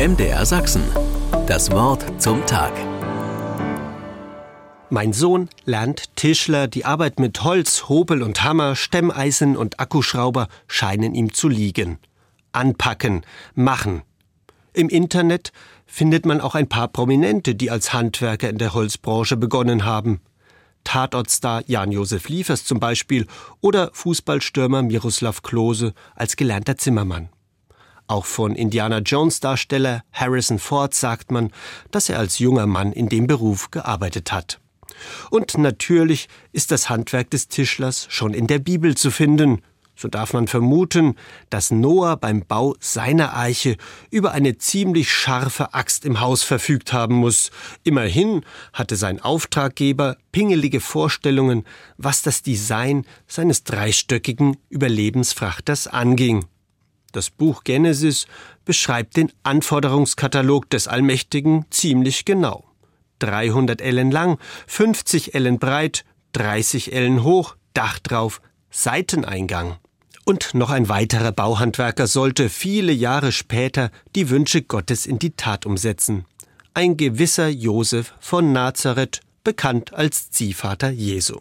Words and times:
MDR 0.00 0.46
Sachsen. 0.46 0.82
Das 1.46 1.70
Wort 1.72 2.02
zum 2.16 2.46
Tag. 2.46 2.72
Mein 4.88 5.12
Sohn 5.12 5.50
lernt 5.66 6.16
Tischler, 6.16 6.68
die 6.68 6.86
Arbeit 6.86 7.20
mit 7.20 7.44
Holz, 7.44 7.90
Hobel 7.90 8.22
und 8.22 8.42
Hammer, 8.42 8.76
Stemmeisen 8.76 9.58
und 9.58 9.78
Akkuschrauber 9.78 10.48
scheinen 10.68 11.14
ihm 11.14 11.34
zu 11.34 11.48
liegen. 11.50 11.98
Anpacken, 12.52 13.26
machen. 13.54 14.00
Im 14.72 14.88
Internet 14.88 15.52
findet 15.84 16.24
man 16.24 16.40
auch 16.40 16.54
ein 16.54 16.70
paar 16.70 16.88
Prominente, 16.88 17.54
die 17.54 17.70
als 17.70 17.92
Handwerker 17.92 18.48
in 18.48 18.56
der 18.56 18.72
Holzbranche 18.72 19.36
begonnen 19.36 19.84
haben. 19.84 20.22
Tatortstar 20.82 21.62
Jan-Josef 21.66 22.26
Liefers 22.30 22.64
zum 22.64 22.80
Beispiel 22.80 23.26
oder 23.60 23.90
Fußballstürmer 23.92 24.80
Miroslav 24.80 25.42
Klose 25.42 25.92
als 26.14 26.36
gelernter 26.36 26.78
Zimmermann. 26.78 27.28
Auch 28.10 28.24
von 28.24 28.56
Indiana 28.56 28.98
Jones 28.98 29.38
Darsteller 29.38 30.02
Harrison 30.10 30.58
Ford 30.58 30.94
sagt 30.94 31.30
man, 31.30 31.52
dass 31.92 32.08
er 32.08 32.18
als 32.18 32.40
junger 32.40 32.66
Mann 32.66 32.90
in 32.90 33.08
dem 33.08 33.28
Beruf 33.28 33.70
gearbeitet 33.70 34.32
hat. 34.32 34.58
Und 35.30 35.56
natürlich 35.56 36.28
ist 36.50 36.72
das 36.72 36.90
Handwerk 36.90 37.30
des 37.30 37.46
Tischlers 37.46 38.08
schon 38.10 38.34
in 38.34 38.48
der 38.48 38.58
Bibel 38.58 38.96
zu 38.96 39.12
finden. 39.12 39.62
So 39.94 40.08
darf 40.08 40.32
man 40.32 40.48
vermuten, 40.48 41.14
dass 41.50 41.70
Noah 41.70 42.16
beim 42.16 42.44
Bau 42.44 42.74
seiner 42.80 43.36
Eiche 43.36 43.76
über 44.10 44.32
eine 44.32 44.58
ziemlich 44.58 45.12
scharfe 45.12 45.72
Axt 45.72 46.04
im 46.04 46.18
Haus 46.18 46.42
verfügt 46.42 46.92
haben 46.92 47.14
muss. 47.14 47.52
Immerhin 47.84 48.44
hatte 48.72 48.96
sein 48.96 49.20
Auftraggeber 49.20 50.16
pingelige 50.32 50.80
Vorstellungen, 50.80 51.64
was 51.96 52.22
das 52.22 52.42
Design 52.42 53.06
seines 53.28 53.62
dreistöckigen 53.62 54.56
Überlebensfrachters 54.68 55.86
anging. 55.86 56.46
Das 57.12 57.30
Buch 57.30 57.64
Genesis 57.64 58.26
beschreibt 58.64 59.16
den 59.16 59.32
Anforderungskatalog 59.42 60.70
des 60.70 60.86
Allmächtigen 60.86 61.66
ziemlich 61.70 62.24
genau. 62.24 62.64
300 63.18 63.80
Ellen 63.80 64.10
lang, 64.10 64.38
50 64.66 65.34
Ellen 65.34 65.58
breit, 65.58 66.04
30 66.32 66.92
Ellen 66.92 67.24
hoch, 67.24 67.56
Dach 67.74 67.98
drauf, 67.98 68.40
Seiteneingang. 68.70 69.76
Und 70.24 70.54
noch 70.54 70.70
ein 70.70 70.88
weiterer 70.88 71.32
Bauhandwerker 71.32 72.06
sollte 72.06 72.48
viele 72.48 72.92
Jahre 72.92 73.32
später 73.32 73.90
die 74.14 74.30
Wünsche 74.30 74.62
Gottes 74.62 75.06
in 75.06 75.18
die 75.18 75.32
Tat 75.32 75.66
umsetzen. 75.66 76.24
Ein 76.74 76.96
gewisser 76.96 77.48
Josef 77.48 78.14
von 78.20 78.52
Nazareth, 78.52 79.20
bekannt 79.42 79.92
als 79.92 80.30
Ziehvater 80.30 80.90
Jesu. 80.90 81.40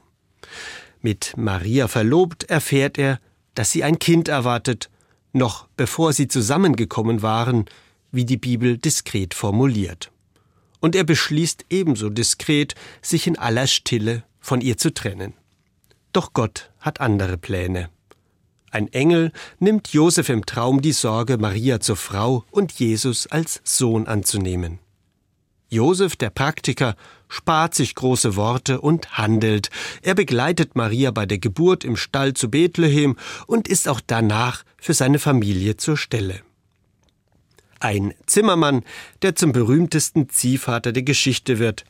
Mit 1.02 1.34
Maria 1.38 1.88
verlobt 1.88 2.46
erfährt 2.46 2.98
er, 2.98 3.20
dass 3.56 3.72
sie 3.72 3.84
ein 3.84 4.00
Kind 4.00 4.28
erwartet, 4.28 4.90
noch 5.34 5.68
bevor 5.78 6.14
sie 6.14 6.28
zusammengekommen 6.28 7.22
waren, 7.22 7.66
wie 8.12 8.26
die 8.26 8.38
Bibel 8.38 8.78
diskret 8.78 9.34
formuliert. 9.34 10.12
Und 10.80 10.96
er 10.96 11.04
beschließt 11.04 11.66
ebenso 11.70 12.10
diskret, 12.10 12.76
sich 13.02 13.28
in 13.28 13.38
aller 13.38 13.68
Stille 13.68 14.24
von 14.40 14.62
ihr 14.62 14.78
zu 14.78 14.94
trennen. 14.94 15.34
Doch 16.14 16.34
Gott 16.34 16.72
hat 16.80 17.02
andere 17.02 17.38
Pläne. 17.38 17.90
Ein 18.72 18.88
Engel 18.94 19.32
nimmt 19.60 19.90
Josef 19.90 20.30
im 20.30 20.46
Traum 20.46 20.82
die 20.82 20.92
Sorge, 20.92 21.38
Maria 21.38 21.80
zur 21.80 21.96
Frau 21.96 22.46
und 22.52 22.72
Jesus 22.74 23.28
als 23.28 23.62
Sohn 23.64 24.08
anzunehmen. 24.08 24.80
Josef, 25.70 26.16
der 26.16 26.32
Praktiker, 26.32 26.96
spart 27.28 27.76
sich 27.76 27.94
große 27.96 28.36
Worte 28.36 28.82
und 28.82 29.18
handelt. 29.18 29.70
Er 30.02 30.16
begleitet 30.16 30.76
Maria 30.76 31.12
bei 31.12 31.26
der 31.26 31.38
Geburt 31.38 31.84
im 31.84 31.96
Stall 31.96 32.34
zu 32.34 32.50
Bethlehem 32.50 33.18
und 33.46 33.68
ist 33.68 33.88
auch 33.88 34.02
danach 34.06 34.64
für 34.78 34.94
seine 34.94 35.20
Familie 35.20 35.78
zur 35.78 35.96
Stelle. 35.96 36.42
Ein 37.80 38.14
Zimmermann, 38.26 38.84
der 39.22 39.36
zum 39.36 39.52
berühmtesten 39.52 40.28
Ziehvater 40.30 40.92
der 40.92 41.04
Geschichte 41.04 41.60
wird. 41.60 41.86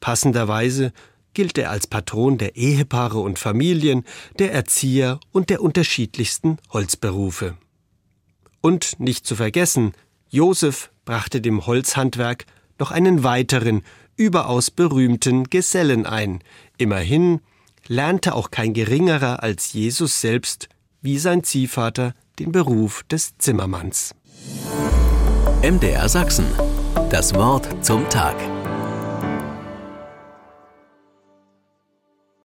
Passenderweise 0.00 0.92
gilt 1.34 1.58
er 1.58 1.70
als 1.70 1.86
Patron 1.86 2.38
der 2.38 2.56
Ehepaare 2.56 3.18
und 3.18 3.38
Familien, 3.38 4.04
der 4.38 4.52
Erzieher 4.52 5.20
und 5.32 5.50
der 5.50 5.60
unterschiedlichsten 5.60 6.58
Holzberufe. 6.70 7.58
Und 8.62 8.98
nicht 8.98 9.26
zu 9.26 9.36
vergessen, 9.36 9.92
Josef 10.30 10.90
brachte 11.04 11.40
dem 11.42 11.66
Holzhandwerk 11.66 12.46
noch 12.78 12.90
einen 12.90 13.22
weiteren, 13.22 13.82
überaus 14.16 14.70
berühmten 14.70 15.44
Gesellen 15.44 16.06
ein. 16.06 16.40
Immerhin 16.78 17.40
lernte 17.88 18.34
auch 18.34 18.50
kein 18.50 18.74
geringerer 18.74 19.42
als 19.42 19.72
Jesus 19.72 20.20
selbst, 20.20 20.68
wie 21.02 21.18
sein 21.18 21.44
Ziehvater, 21.44 22.14
den 22.38 22.52
Beruf 22.52 23.02
des 23.04 23.38
Zimmermanns. 23.38 24.14
MDR 25.62 26.08
Sachsen. 26.08 26.46
Das 27.10 27.34
Wort 27.34 27.84
zum 27.84 28.08
Tag. 28.08 28.36